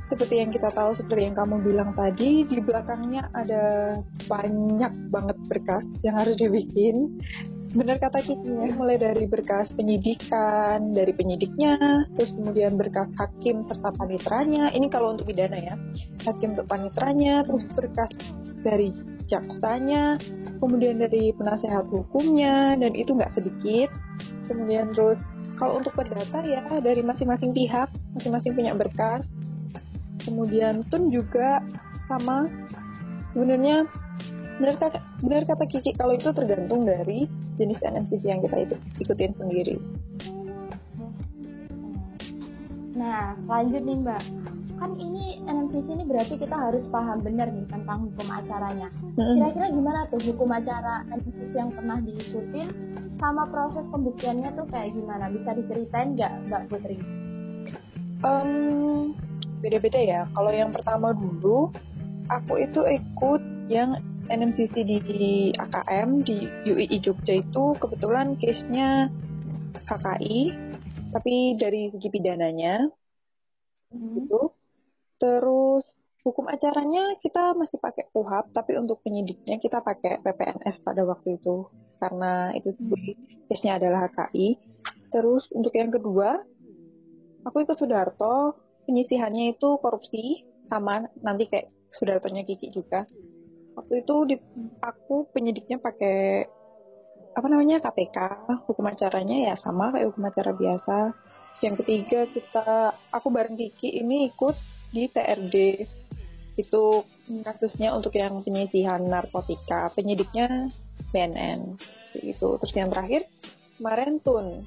Seperti 0.08 0.40
yang 0.40 0.48
kita 0.48 0.72
tahu, 0.72 0.96
seperti 0.96 1.28
yang 1.28 1.36
kamu 1.36 1.60
bilang 1.60 1.92
tadi, 1.92 2.40
di 2.48 2.58
belakangnya 2.64 3.28
ada 3.36 3.64
banyak 4.24 4.92
banget 5.12 5.36
berkas 5.52 5.84
yang 6.00 6.16
harus 6.16 6.32
dibikin. 6.40 7.20
Benar 7.76 8.00
kata 8.00 8.24
Kiki, 8.24 8.72
mulai 8.72 8.96
dari 8.96 9.28
berkas 9.28 9.68
penyidikan, 9.76 10.96
dari 10.96 11.12
penyidiknya, 11.12 12.08
terus 12.16 12.32
kemudian 12.32 12.80
berkas 12.80 13.12
hakim 13.20 13.68
serta 13.68 13.92
panitranya. 14.00 14.72
Ini 14.72 14.88
kalau 14.88 15.12
untuk 15.12 15.28
pidana 15.28 15.60
ya, 15.60 15.76
hakim 16.24 16.56
untuk 16.56 16.64
panitranya, 16.72 17.44
terus 17.44 17.68
berkas 17.76 18.08
dari 18.64 18.88
jaksanya, 19.28 20.16
kemudian 20.64 21.04
dari 21.04 21.36
penasehat 21.36 21.92
hukumnya, 21.92 22.72
dan 22.80 22.96
itu 22.96 23.12
nggak 23.12 23.36
sedikit. 23.36 23.92
Kemudian 24.48 24.96
terus 24.96 25.20
kalau 25.60 25.84
untuk 25.84 25.92
perdata 25.92 26.40
ya 26.48 26.64
dari 26.80 27.04
masing-masing 27.04 27.52
pihak, 27.52 27.92
masing-masing 28.18 28.52
punya 28.58 28.74
berkas. 28.74 29.22
Kemudian 30.26 30.82
tun 30.90 31.08
juga 31.08 31.62
sama. 32.10 32.50
Sebenarnya 33.32 33.86
benar 34.58 34.74
kata 34.82 34.98
benar 35.22 35.46
kata 35.46 35.64
Kiki 35.70 35.94
kalau 35.94 36.18
itu 36.18 36.34
tergantung 36.34 36.82
dari 36.82 37.30
jenis 37.58 37.78
NMCC 37.78 38.22
yang 38.26 38.42
kita 38.42 38.56
itu, 38.66 38.76
ikutin 38.98 39.32
sendiri. 39.38 39.78
Nah, 42.98 43.38
lanjut 43.46 43.82
nih 43.86 43.98
Mbak. 44.02 44.22
Kan 44.78 44.94
ini 44.94 45.42
NMCC 45.42 45.90
ini 45.90 46.04
berarti 46.06 46.38
kita 46.38 46.54
harus 46.54 46.86
paham 46.90 47.22
benar 47.22 47.50
nih 47.50 47.66
tentang 47.66 48.10
hukum 48.10 48.26
acaranya. 48.30 48.90
Kira-kira 49.14 49.74
gimana 49.74 50.06
tuh 50.10 50.22
hukum 50.22 50.50
acara 50.54 51.02
NMCC 51.10 51.54
yang 51.54 51.70
pernah 51.74 51.98
diikutin 52.02 52.68
sama 53.18 53.46
proses 53.50 53.86
pembuktiannya 53.90 54.54
tuh 54.54 54.66
kayak 54.70 54.94
gimana? 54.94 55.30
Bisa 55.34 55.50
diceritain 55.54 56.14
nggak 56.14 56.46
Mbak 56.46 56.62
Putri? 56.70 56.98
Um, 58.22 59.14
beda-beda 59.62 59.98
ya. 59.98 60.20
Kalau 60.34 60.50
yang 60.50 60.74
pertama 60.74 61.14
dulu, 61.14 61.70
aku 62.26 62.62
itu 62.62 62.82
ikut 62.82 63.42
yang 63.70 63.98
NMCC 64.28 64.74
di, 64.84 64.96
di 65.00 65.34
AKM 65.56 66.26
di 66.26 66.50
UII 66.68 66.98
Jogja 67.00 67.40
itu 67.40 67.74
kebetulan 67.80 68.36
case-nya 68.36 69.08
KKI, 69.88 70.52
tapi 71.16 71.56
dari 71.56 71.88
segi 71.88 72.08
pidananya 72.12 72.84
hmm. 73.92 74.08
gitu. 74.20 74.52
Terus 75.18 75.84
hukum 76.22 76.44
acaranya 76.50 77.16
kita 77.24 77.56
masih 77.56 77.80
pakai 77.80 78.12
UHAP, 78.12 78.52
tapi 78.52 78.76
untuk 78.76 79.00
penyidiknya 79.00 79.56
kita 79.56 79.80
pakai 79.80 80.20
PPNS 80.20 80.84
pada 80.84 81.08
waktu 81.08 81.40
itu 81.40 81.64
karena 81.98 82.52
itu 82.52 82.76
case-nya 83.48 83.80
adalah 83.80 84.12
HKI. 84.12 84.60
Terus 85.08 85.48
untuk 85.56 85.72
yang 85.72 85.88
kedua, 85.88 86.44
aku 87.44 87.66
ikut 87.66 87.76
Sudarto, 87.78 88.58
penyisihannya 88.88 89.58
itu 89.58 89.78
korupsi 89.78 90.46
sama 90.66 91.06
nanti 91.22 91.46
kayak 91.50 91.70
Sudartonya 91.94 92.44
Kiki 92.44 92.70
juga. 92.70 93.04
Waktu 93.78 94.02
itu 94.02 94.14
di, 94.26 94.36
aku 94.82 95.30
penyidiknya 95.30 95.78
pakai 95.78 96.44
apa 97.38 97.46
namanya 97.46 97.78
KPK, 97.78 98.18
hukum 98.66 98.90
acaranya 98.90 99.52
ya 99.52 99.54
sama 99.60 99.94
kayak 99.94 100.10
hukum 100.10 100.26
acara 100.26 100.50
biasa. 100.50 101.14
Yang 101.62 101.74
ketiga 101.84 102.20
kita 102.30 102.68
aku 103.14 103.28
bareng 103.30 103.54
Kiki 103.54 104.02
ini 104.02 104.30
ikut 104.30 104.54
di 104.90 105.06
TRD 105.06 105.86
itu 106.58 107.06
kasusnya 107.46 107.94
untuk 107.94 108.18
yang 108.18 108.42
penyisihan 108.42 108.98
narkotika 109.06 109.94
penyidiknya 109.94 110.72
BNN 111.14 111.78
itu 112.18 112.48
terus 112.58 112.74
yang 112.74 112.90
terakhir 112.90 113.30
kemarin 113.78 114.18
Tun 114.18 114.66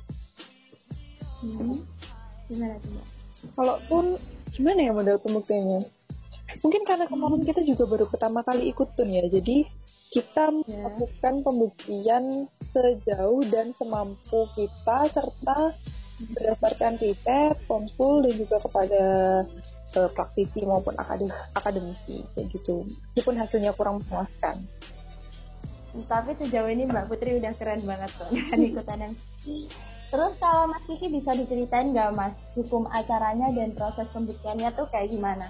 hmm. 1.44 1.84
Gimana 2.52 2.76
tuh 2.84 2.92
kalau 3.56 3.76
Tun 3.88 4.08
gimana 4.52 4.80
ya 4.84 4.92
model 4.92 5.18
pembuktiannya 5.24 5.88
mungkin 6.60 6.84
karena 6.84 7.08
kemarin 7.08 7.48
kita 7.48 7.64
juga 7.64 7.88
baru 7.88 8.06
pertama 8.12 8.44
kali 8.44 8.68
ikut 8.76 8.92
Tun 9.00 9.08
ya. 9.08 9.24
Jadi 9.32 9.64
kita 10.12 10.52
ya. 10.52 10.92
melakukan 10.92 11.34
pembuktian 11.48 12.52
sejauh 12.76 13.48
dan 13.48 13.72
semampu 13.80 14.44
kita 14.60 15.08
serta 15.16 15.72
berdasarkan 16.22 17.00
riset, 17.00 17.56
konsul 17.66 18.28
dan 18.28 18.34
juga 18.36 18.60
kepada 18.62 19.04
uh, 19.96 20.10
praktisi 20.12 20.68
maupun 20.68 20.94
akademisi 21.56 22.28
kayak 22.36 22.52
gitu. 22.52 22.84
Meskipun 23.16 23.40
hasilnya 23.40 23.72
kurang 23.74 24.04
memuaskan. 24.04 24.68
Tapi 25.92 26.32
sejauh 26.40 26.72
ini 26.72 26.88
Mbak 26.88 27.08
Putri 27.12 27.36
udah 27.36 27.52
keren 27.56 27.84
banget 27.84 28.12
tuh 28.16 28.32
dengan 28.32 28.60
ikutan 28.64 29.00
yang 29.00 29.14
Terus 30.12 30.34
kalau 30.44 30.68
Mas 30.68 30.84
Kiki 30.92 31.08
bisa 31.08 31.32
diceritain 31.32 31.96
nggak 31.96 32.12
Mas 32.12 32.36
hukum 32.60 32.84
acaranya 32.92 33.48
dan 33.56 33.72
proses 33.72 34.12
pembuktiannya 34.12 34.70
tuh 34.76 34.84
kayak 34.92 35.08
gimana? 35.08 35.48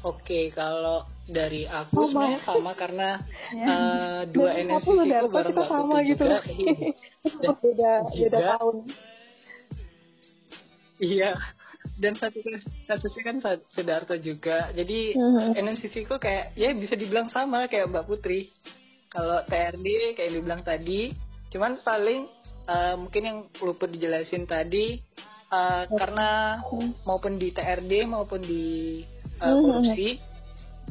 Oke, 0.00 0.48
kalau 0.56 1.04
dari 1.28 1.68
aku 1.68 1.98
oh, 1.98 2.08
sebenarnya 2.08 2.40
sama 2.46 2.72
karena 2.72 3.20
ya. 3.52 3.66
uh, 3.66 4.20
dua 4.30 4.50
NMC 4.54 4.86
itu 4.86 5.28
bareng 5.28 5.52
kita 5.52 5.64
sama 5.68 5.96
gitu. 6.06 6.24
Juga, 6.24 6.38
beda 7.60 7.92
beda 8.16 8.38
tahun. 8.56 8.76
Iya 10.96 11.30
dan 11.96 12.12
satu 12.20 12.44
satu 12.84 13.06
sih 13.08 13.22
kan 13.24 13.40
Sidarto 13.72 14.16
juga 14.20 14.68
jadi 14.76 15.16
uh-huh. 15.16 15.56
NMCC 15.56 16.04
ku 16.04 16.20
kayak 16.20 16.52
ya 16.52 16.74
bisa 16.76 16.92
dibilang 16.92 17.32
sama 17.32 17.70
kayak 17.72 17.88
Mbak 17.88 18.04
Putri 18.04 18.52
kalau 19.16 19.40
TRD 19.48 20.12
kayak 20.12 20.30
dibilang 20.36 20.60
tadi 20.60 21.16
cuman 21.48 21.80
paling 21.80 22.28
uh, 22.68 23.00
mungkin 23.00 23.22
yang 23.24 23.38
lupa 23.64 23.88
dijelasin 23.88 24.44
tadi 24.44 25.00
uh, 25.48 25.88
karena 25.88 26.60
maupun 27.08 27.40
di 27.40 27.48
TRD 27.56 28.04
maupun 28.04 28.44
di 28.44 29.00
uh, 29.40 29.56
korupsi 29.56 30.20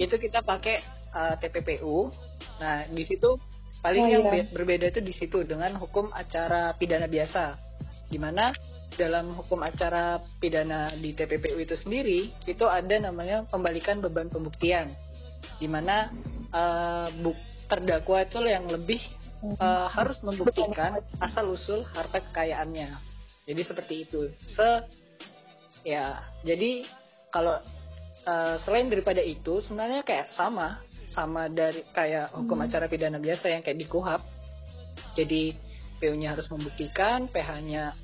itu 0.01 0.15
kita 0.17 0.41
pakai 0.41 0.82
uh, 1.13 1.38
TPPU 1.38 2.10
nah 2.58 2.89
di 2.89 3.05
situ 3.05 3.38
paling 3.86 4.01
oh, 4.01 4.10
yang 4.10 4.24
iya. 4.34 4.50
berbeda 4.50 4.89
itu 4.89 5.01
di 5.05 5.13
situ 5.13 5.46
dengan 5.46 5.77
hukum 5.77 6.10
acara 6.10 6.74
pidana 6.74 7.05
biasa. 7.05 7.53
Di 8.10 8.17
mana 8.17 8.50
dalam 8.98 9.38
hukum 9.38 9.62
acara 9.62 10.17
pidana 10.41 10.89
di 10.98 11.13
TPPU 11.13 11.62
itu 11.62 11.77
sendiri 11.77 12.34
itu 12.50 12.65
ada 12.65 12.98
namanya 12.98 13.46
pembalikan 13.46 14.01
beban 14.01 14.34
pembuktian. 14.34 14.89
Di 15.62 15.70
mana 15.70 16.10
uh, 16.50 17.13
buk 17.22 17.38
terdakwa 17.66 18.22
itu 18.24 18.38
yang 18.46 18.66
lebih 18.70 19.02
uh, 19.60 19.88
harus 19.90 20.18
membuktikan 20.22 21.02
asal 21.22 21.54
usul 21.54 21.86
harta 21.94 22.22
kekayaannya. 22.22 22.98
Jadi 23.46 23.62
seperti 23.62 23.96
itu. 24.10 24.30
Se 24.50 24.70
ya 25.86 26.18
jadi 26.42 26.86
kalau 27.30 27.62
uh, 28.26 28.56
selain 28.66 28.90
daripada 28.90 29.22
itu 29.22 29.62
sebenarnya 29.66 30.02
kayak 30.02 30.34
sama 30.34 30.82
sama 31.14 31.48
dari 31.48 31.86
kayak 31.94 32.34
hukum 32.34 32.58
hmm. 32.60 32.66
acara 32.68 32.86
pidana 32.90 33.20
biasa 33.22 33.52
yang 33.54 33.62
kayak 33.62 33.80
di 33.80 33.88
KUHAP. 33.88 34.22
Jadi 35.16 35.44
PU-nya 35.96 36.36
harus 36.36 36.52
membuktikan, 36.52 37.32
PH-nya 37.32 37.96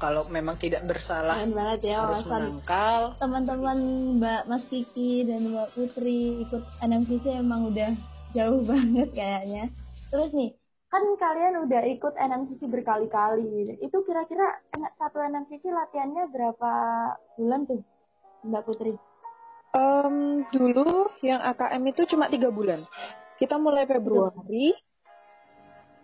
kalau 0.00 0.24
memang 0.32 0.56
tidak 0.56 0.88
bersalah 0.88 1.44
Keren 1.44 1.52
banget 1.52 1.80
ya 1.92 1.96
harus 2.04 2.24
menangkal. 2.24 3.00
teman-teman 3.20 3.78
Mbak 4.16 4.42
Mas 4.48 4.64
Kiki 4.72 5.28
dan 5.28 5.52
Mbak 5.52 5.68
Putri 5.76 6.40
ikut 6.40 6.64
NMCC 6.80 7.24
emang 7.36 7.68
udah 7.68 7.92
jauh 8.34 8.62
banget 8.64 9.08
kayaknya. 9.14 9.64
Terus 10.10 10.30
nih 10.34 10.50
kan 10.90 11.06
kalian 11.22 11.70
udah 11.70 11.82
ikut 11.86 12.14
NMCC 12.18 12.66
berkali-kali. 12.66 13.78
Itu 13.78 14.02
kira-kira 14.02 14.58
satu 14.98 15.22
NMCC 15.22 15.70
latihannya 15.70 16.26
berapa 16.34 16.72
bulan 17.38 17.60
tuh 17.70 17.80
Mbak 18.42 18.62
Putri? 18.66 18.94
Um, 19.70 20.42
dulu 20.50 21.06
yang 21.22 21.38
AKM 21.46 21.82
itu 21.94 22.02
cuma 22.10 22.26
tiga 22.26 22.50
bulan. 22.50 22.82
Kita 23.38 23.54
mulai 23.54 23.86
Februari 23.86 24.74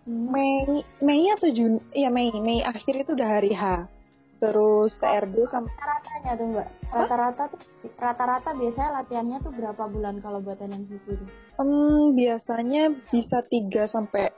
Mei 0.07 0.87
Mei 1.03 1.27
atau 1.35 1.51
Juni? 1.51 1.83
Ya 1.91 2.07
Mei 2.07 2.31
Mei 2.31 2.63
akhir 2.63 3.03
itu 3.03 3.11
udah 3.11 3.27
hari 3.27 3.51
H 3.51 3.91
terus 4.37 4.93
TRD 5.01 5.35
sampai 5.49 5.73
rata-ratanya 5.73 6.31
tuh 6.37 6.47
mbak 6.53 6.67
rata-rata 6.93 7.43
tuh 7.49 7.59
rata-rata 7.97 8.49
biasanya 8.53 8.89
latihannya 9.01 9.37
tuh 9.41 9.53
berapa 9.53 9.83
bulan 9.89 10.15
kalau 10.21 10.39
buat 10.41 10.59
NMCC 10.61 11.05
itu? 11.07 11.25
Hmm, 11.57 12.13
biasanya 12.13 12.93
bisa 13.09 13.41
3 13.45 13.89
sampai 13.89 14.29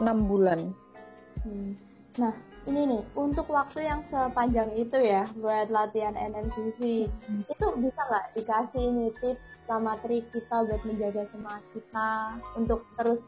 6 0.00 0.28
bulan. 0.28 0.72
Hmm. 1.44 1.72
Nah, 2.16 2.34
ini 2.66 2.80
nih 2.88 3.02
untuk 3.14 3.46
waktu 3.46 3.86
yang 3.86 4.02
sepanjang 4.10 4.74
itu 4.74 4.98
ya 4.98 5.30
buat 5.38 5.70
latihan 5.70 6.18
NMCC 6.18 7.06
hmm. 7.06 7.42
itu 7.46 7.66
bisa 7.78 8.00
nggak 8.10 8.26
dikasih 8.34 8.84
nih 8.90 9.10
tips 9.22 9.42
sama 9.66 9.98
trik 10.02 10.26
kita 10.30 10.66
buat 10.66 10.82
menjaga 10.86 11.26
semangat 11.30 11.64
kita 11.74 12.38
untuk 12.54 12.86
terus 12.98 13.22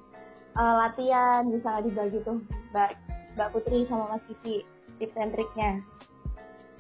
uh, 0.59 0.87
latihan 0.87 1.47
bisa 1.51 1.83
dibagi 1.83 2.23
tuh 2.23 2.43
Mbak 2.75 2.91
Mbak 3.39 3.49
Putri 3.55 3.87
sama 3.87 4.17
Mas 4.17 4.25
Kiki 4.27 4.67
tips 4.99 5.15
and 5.19 5.31
triknya. 5.31 5.79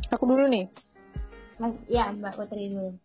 Aku 0.09 0.25
dulu 0.25 0.49
nih. 0.49 0.67
Mas, 1.59 1.75
ya 1.91 2.09
Mbak 2.15 2.39
Putri 2.39 2.73
dulu. 2.73 2.97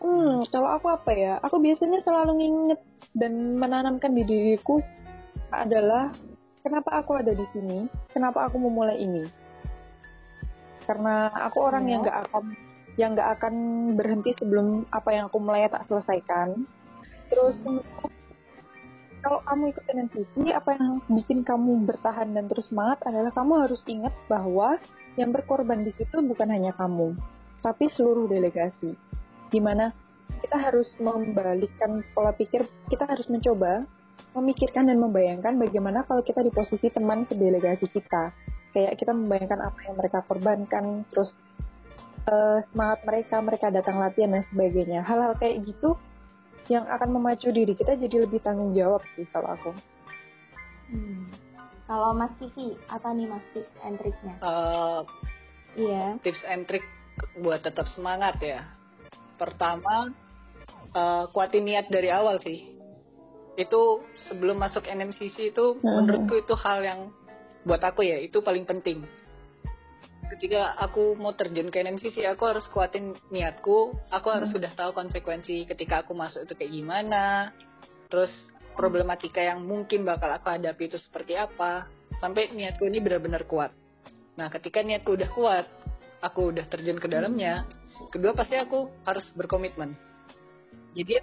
Hmm, 0.00 0.48
kalau 0.48 0.68
aku 0.80 0.86
apa 0.90 1.10
ya? 1.12 1.32
Aku 1.44 1.60
biasanya 1.60 2.00
selalu 2.00 2.32
nginget 2.40 2.80
dan 3.12 3.60
menanamkan 3.60 4.16
di 4.16 4.24
diriku 4.24 4.80
adalah 5.52 6.08
kenapa 6.64 7.04
aku 7.04 7.20
ada 7.20 7.36
di 7.36 7.44
sini, 7.52 7.84
kenapa 8.10 8.48
aku 8.48 8.56
memulai 8.56 8.96
ini. 8.96 9.28
Karena 10.88 11.28
aku 11.30 11.58
orang 11.62 11.84
ya. 11.84 11.90
yang 11.94 12.00
nggak 12.02 12.18
akan 12.26 12.44
yang 12.98 13.10
nggak 13.14 13.30
akan 13.38 13.54
berhenti 13.94 14.30
sebelum 14.34 14.88
apa 14.90 15.14
yang 15.14 15.24
aku 15.28 15.38
mulai 15.38 15.68
tak 15.68 15.86
selesaikan. 15.86 16.64
Terus 17.30 17.60
kalau 19.20 19.44
kamu 19.44 19.76
ikut 19.76 19.84
NNPC, 19.84 20.32
apa 20.56 20.80
yang 20.80 21.04
bikin 21.12 21.44
kamu 21.44 21.84
bertahan 21.84 22.32
dan 22.32 22.48
terus 22.48 22.72
semangat 22.72 23.04
adalah 23.04 23.30
kamu 23.30 23.68
harus 23.68 23.84
ingat 23.84 24.16
bahwa 24.26 24.80
yang 25.18 25.34
berkorban 25.34 25.82
di 25.82 25.90
situ 25.94 26.22
bukan 26.22 26.50
hanya 26.50 26.74
kamu, 26.74 27.16
tapi 27.64 27.90
seluruh 27.90 28.30
delegasi. 28.30 28.94
Di 29.50 29.58
mana 29.58 29.90
kita 30.40 30.56
harus 30.56 30.94
membalikkan 31.02 32.06
pola 32.14 32.30
pikir, 32.34 32.66
kita 32.86 33.06
harus 33.06 33.26
mencoba 33.26 33.86
memikirkan 34.30 34.86
dan 34.86 35.02
membayangkan 35.02 35.58
bagaimana 35.58 36.06
kalau 36.06 36.22
kita 36.22 36.46
di 36.46 36.54
posisi 36.54 36.86
teman 36.86 37.26
sedelegasi 37.26 37.90
kita. 37.90 38.30
Kayak 38.70 39.02
kita 39.02 39.10
membayangkan 39.10 39.58
apa 39.66 39.78
yang 39.82 39.98
mereka 39.98 40.22
korbankan, 40.22 41.02
terus 41.10 41.34
uh, 42.30 42.62
semangat 42.70 43.02
mereka, 43.02 43.36
mereka 43.42 43.66
datang 43.74 43.98
latihan 43.98 44.30
dan 44.38 44.46
sebagainya. 44.46 45.02
Hal-hal 45.02 45.34
kayak 45.34 45.66
gitu 45.66 45.98
yang 46.70 46.86
akan 46.86 47.18
memacu 47.18 47.50
diri 47.50 47.74
kita 47.74 47.98
jadi 47.98 48.30
lebih 48.30 48.38
tanggung 48.46 48.70
jawab 48.78 49.02
sih 49.18 49.26
kalau 49.34 49.50
aku. 49.58 49.74
Hmm. 50.94 51.26
Kalau 51.90 52.14
Mas 52.14 52.30
Kiki, 52.38 52.78
apa 52.86 53.10
nih 53.10 53.26
Mas 53.26 53.42
tips 53.50 53.74
and 53.82 53.98
triknya? 53.98 54.34
Uh, 54.38 55.02
iya. 55.74 56.14
Tips 56.22 56.38
and 56.46 56.62
trik 56.70 56.86
buat 57.42 57.66
tetap 57.66 57.90
semangat 57.90 58.38
ya. 58.38 58.62
Pertama, 59.34 60.14
uh, 60.94 61.26
kuatin 61.34 61.66
niat 61.66 61.90
dari 61.90 62.14
awal 62.14 62.38
sih 62.38 62.78
itu 63.58 63.82
sebelum 64.30 64.56
masuk 64.56 64.86
NMCC 64.86 65.52
itu 65.52 65.66
hmm. 65.76 65.84
menurutku 65.84 66.38
itu 66.40 66.54
hal 66.56 66.80
yang 66.80 67.00
buat 67.66 67.82
aku 67.82 68.06
ya 68.06 68.16
itu 68.16 68.40
paling 68.40 68.64
penting 68.64 69.04
ketika 70.30 70.78
aku 70.78 71.18
mau 71.18 71.34
terjun 71.36 71.68
ke 71.68 71.82
NMCC 71.82 72.24
aku 72.30 72.46
harus 72.48 72.64
kuatin 72.70 73.12
niatku 73.28 73.92
aku 74.08 74.28
harus 74.32 74.48
hmm. 74.48 74.56
sudah 74.56 74.72
tahu 74.72 74.96
konsekuensi 74.96 75.68
ketika 75.68 76.06
aku 76.06 76.16
masuk 76.16 76.46
itu 76.46 76.54
kayak 76.56 76.72
gimana 76.72 77.24
terus 78.08 78.30
problematika 78.74 79.40
yang 79.42 79.62
mungkin 79.64 80.06
bakal 80.06 80.30
aku 80.30 80.50
hadapi 80.50 80.90
itu 80.90 80.98
seperti 80.98 81.36
apa 81.36 81.86
sampai 82.20 82.52
niatku 82.52 82.86
ini 82.86 82.98
benar-benar 83.02 83.44
kuat 83.48 83.72
nah 84.36 84.48
ketika 84.48 84.80
niatku 84.84 85.16
udah 85.16 85.30
kuat 85.32 85.66
aku 86.20 86.52
udah 86.54 86.64
terjun 86.68 87.00
ke 87.00 87.08
dalamnya 87.08 87.64
kedua 88.12 88.32
pasti 88.32 88.56
aku 88.56 88.88
harus 89.04 89.24
berkomitmen 89.36 89.96
jadi 90.96 91.20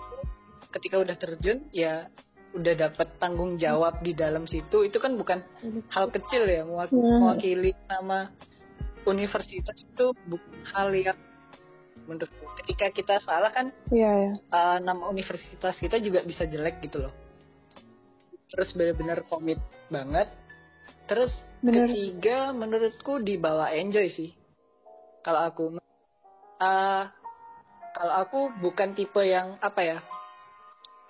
ketika 0.73 1.01
udah 1.01 1.15
terjun 1.17 1.65
ya 1.73 2.09
udah 2.55 2.73
dapat 2.73 3.07
tanggung 3.19 3.59
jawab 3.59 3.99
di 4.01 4.15
dalam 4.15 4.47
situ 4.47 4.87
itu 4.87 4.97
kan 4.97 5.13
bukan 5.19 5.43
hal 5.91 6.09
kecil 6.09 6.47
ya 6.47 6.63
hmm. 6.63 6.89
mewakili 6.93 7.75
nama 7.91 8.31
universitas 9.05 9.77
itu 9.77 10.15
bukan 10.25 10.57
hal 10.73 10.89
yang 10.95 11.17
menurut 12.07 12.31
ketika 12.63 12.87
kita 12.95 13.15
salah 13.19 13.51
kan 13.51 13.69
yeah, 13.91 14.31
yeah. 14.31 14.33
Uh, 14.47 14.79
nama 14.79 15.11
universitas 15.11 15.75
kita 15.75 15.99
juga 15.99 16.23
bisa 16.23 16.47
jelek 16.47 16.79
gitu 16.79 17.03
loh 17.03 17.26
terus 18.51 18.69
benar-benar 18.75 19.23
komit 19.27 19.59
banget. 19.91 20.27
Terus 21.07 21.31
Bener. 21.63 21.87
ketiga 21.87 22.51
menurutku 22.51 23.19
dibawa 23.23 23.71
enjoy 23.71 24.11
sih. 24.11 24.31
Kalau 25.23 25.41
aku 25.47 25.63
uh, 26.59 27.03
kalau 27.97 28.13
aku 28.13 28.39
bukan 28.61 28.93
tipe 28.93 29.19
yang 29.23 29.57
apa 29.59 29.81
ya 29.83 29.99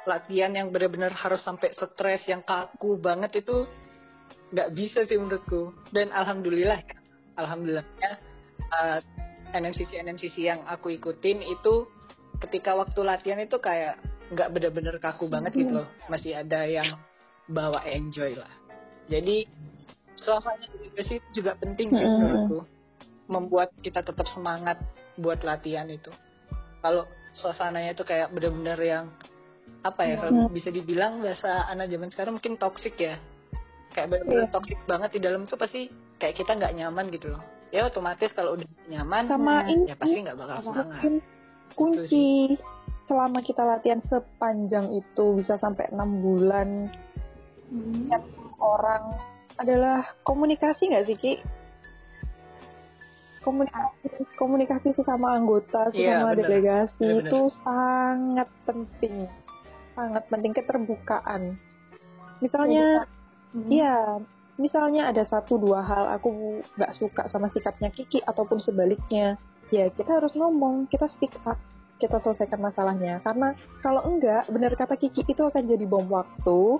latihan 0.07 0.55
yang 0.55 0.71
benar-benar 0.71 1.11
harus 1.11 1.43
sampai 1.43 1.75
stres 1.75 2.23
yang 2.31 2.39
kaku 2.47 2.95
banget 2.95 3.43
itu 3.43 3.67
nggak 4.55 4.71
bisa 4.71 5.03
sih 5.05 5.19
menurutku. 5.19 5.75
Dan 5.91 6.13
alhamdulillah 6.15 6.79
ya 6.81 6.97
alhamdulillahnya 7.37 8.11
uh, 8.73 8.99
NMCC 9.53 9.99
NMCC 10.01 10.35
yang 10.47 10.61
aku 10.65 10.95
ikutin 10.95 11.43
itu 11.43 11.85
ketika 12.41 12.77
waktu 12.77 13.01
latihan 13.01 13.41
itu 13.41 13.57
kayak 13.57 13.99
nggak 14.31 14.49
benar-benar 14.51 14.95
kaku 14.99 15.27
banget 15.27 15.55
gitu 15.55 15.83
loh. 15.83 15.87
Masih 16.07 16.35
ada 16.35 16.63
yang 16.67 16.99
bawa 17.47 17.83
enjoy 17.87 18.35
lah. 18.35 18.51
Jadi 19.07 19.47
suasana 20.19 20.67
juga 20.67 21.01
sih 21.07 21.19
juga 21.31 21.55
penting 21.55 21.95
sih 21.95 22.05
menurutku. 22.07 22.59
Membuat 23.27 23.75
kita 23.83 24.03
tetap 24.03 24.27
semangat 24.31 24.79
buat 25.19 25.43
latihan 25.43 25.87
itu. 25.87 26.11
Kalau 26.79 27.07
suasananya 27.35 27.95
itu 27.95 28.03
kayak 28.07 28.31
benar-benar 28.31 28.79
yang 28.79 29.05
apa 29.83 30.03
ya 30.03 30.15
kalau 30.19 30.47
bisa 30.51 30.71
dibilang 30.71 31.19
bahasa 31.19 31.67
anak 31.67 31.91
zaman 31.91 32.09
sekarang 32.11 32.33
mungkin 32.39 32.55
toxic 32.59 32.95
ya. 32.99 33.19
Kayak 33.95 34.15
benar-benar 34.15 34.45
yeah. 34.47 34.53
toxic 34.53 34.79
banget 34.87 35.09
di 35.15 35.19
dalam 35.23 35.41
itu 35.47 35.55
pasti 35.55 35.81
kayak 36.19 36.35
kita 36.35 36.51
nggak 36.55 36.75
nyaman 36.75 37.07
gitu 37.11 37.31
loh. 37.31 37.43
Ya 37.71 37.83
otomatis 37.87 38.31
kalau 38.31 38.55
udah 38.55 38.67
nyaman 38.87 39.27
sama 39.27 39.67
ya, 39.67 39.75
ini 39.75 39.91
ya 39.91 39.95
pasti 39.99 40.17
nggak 40.23 40.37
bakal 40.39 40.57
semangat. 40.63 41.01
kunci 41.77 42.57
selama 43.07 43.39
kita 43.45 43.63
latihan 43.63 44.01
sepanjang 44.07 44.91
itu 44.91 45.25
bisa 45.39 45.55
sampai 45.61 45.87
enam 45.93 46.19
bulan 46.19 46.91
hmm. 47.71 48.11
orang 48.59 49.03
adalah 49.57 50.05
komunikasi 50.21 50.93
nggak 50.93 51.05
sih 51.09 51.17
ki 51.17 51.33
komunikasi 53.41 54.07
komunikasi 54.35 54.87
sesama 54.91 55.33
anggota 55.33 55.89
iya, 55.95 56.19
sesama 56.19 56.29
yeah, 56.31 56.37
delegasi 56.37 56.99
bener, 56.99 57.15
bener. 57.23 57.29
itu 57.31 57.39
sangat 57.63 58.49
penting 58.67 59.15
sangat 59.97 60.23
penting 60.29 60.53
keterbukaan. 60.53 61.57
Misalnya, 62.37 63.09
hmm. 63.57 63.69
iya, 63.73 64.21
misalnya 64.61 65.09
ada 65.09 65.25
satu 65.25 65.57
dua 65.57 65.81
hal 65.81 66.13
aku 66.21 66.61
nggak 66.77 66.93
suka 66.93 67.25
sama 67.33 67.49
sikapnya 67.49 67.89
Kiki 67.89 68.21
ataupun 68.21 68.61
sebaliknya, 68.61 69.41
ya 69.73 69.89
kita 69.89 70.21
harus 70.21 70.37
ngomong, 70.37 70.85
kita 70.93 71.09
speak 71.09 71.33
up, 71.49 71.57
kita 71.97 72.21
selesaikan 72.21 72.61
masalahnya. 72.61 73.25
Karena 73.25 73.57
kalau 73.81 74.05
enggak, 74.05 74.45
benar 74.53 74.77
kata 74.77 74.93
Kiki 75.01 75.25
itu 75.25 75.41
akan 75.41 75.65
jadi 75.65 75.85
bom 75.89 76.05
waktu 76.05 76.77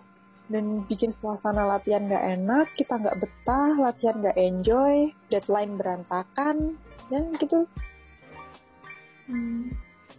dan 0.48 0.88
bikin 0.88 1.12
suasana 1.20 1.68
latihan 1.68 2.08
nggak 2.08 2.26
enak, 2.40 2.68
kita 2.80 2.96
nggak 2.96 3.20
betah, 3.20 3.72
latihan 3.76 4.16
nggak 4.24 4.40
enjoy, 4.40 5.12
deadline 5.28 5.76
berantakan, 5.76 6.80
dan 7.12 7.36
gitu. 7.40 7.68
Hmm. 9.28 9.76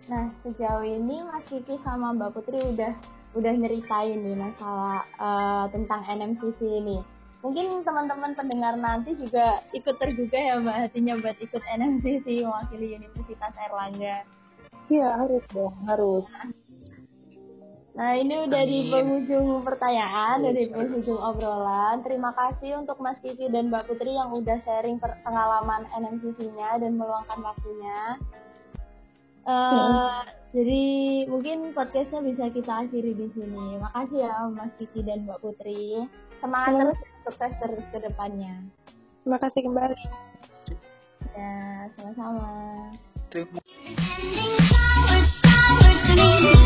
Nah, 0.08 0.32
sejauh 0.44 0.84
ini 0.84 1.20
Mas 1.24 1.44
Kiki 1.48 1.76
sama 1.84 2.16
Mbak 2.16 2.32
Putri 2.32 2.60
udah 2.60 2.92
udah 3.36 3.52
nyeritain 3.52 4.24
nih 4.24 4.36
masalah 4.36 5.04
uh, 5.20 5.64
tentang 5.68 6.00
NMCC 6.04 6.60
ini. 6.80 7.00
Mungkin 7.38 7.86
teman-teman 7.86 8.34
pendengar 8.34 8.74
nanti 8.74 9.14
juga 9.14 9.62
ikut 9.76 9.96
tergugah 10.00 10.42
ya 10.42 10.54
Mbak 10.60 10.76
hatinya 10.88 11.14
buat 11.20 11.36
ikut 11.40 11.60
NMCC 11.60 12.44
mewakili 12.44 12.96
Universitas 12.96 13.52
Erlangga. 13.56 14.24
Iya, 14.88 15.08
harus 15.20 15.44
dong, 15.52 15.76
harus. 15.84 16.24
Nah, 16.32 16.48
ini 17.98 18.46
udah 18.46 18.62
Amin. 18.62 18.70
di 18.70 18.78
penghujung 18.94 19.66
pertanyaan, 19.66 20.38
udah 20.46 20.54
di 20.54 20.70
penghujung 20.70 21.18
obrolan. 21.18 21.98
Terima 22.06 22.30
kasih 22.30 22.78
untuk 22.78 23.02
Mas 23.02 23.18
Kiki 23.18 23.50
dan 23.50 23.74
Mbak 23.74 23.90
Putri 23.90 24.14
yang 24.14 24.30
udah 24.30 24.54
sharing 24.62 25.02
pengalaman 25.02 25.82
NMCC-nya 25.90 26.78
dan 26.78 26.94
meluangkan 26.94 27.42
waktunya. 27.42 28.14
Uh, 29.48 30.22
Jadi 30.54 30.84
mungkin 31.26 31.74
podcastnya 31.74 32.22
bisa 32.22 32.46
kita 32.54 32.86
akhiri 32.86 33.18
di 33.18 33.26
sini. 33.34 33.82
Makasih 33.82 34.30
ya 34.30 34.46
Mas 34.46 34.70
Kiki 34.78 35.02
dan 35.02 35.26
Mbak 35.26 35.42
Putri. 35.42 36.06
Semangat 36.38 36.70
Halo. 36.70 36.94
terus, 36.94 36.98
sukses 37.26 37.52
terus 37.58 37.82
ke 37.90 37.98
depannya. 37.98 38.62
Terima 39.26 39.38
kasih 39.42 39.60
kembali. 39.66 39.98
Ya, 41.34 41.90
sama-sama. 41.98 42.46
Terima 43.34 43.58
kasih. 46.06 46.57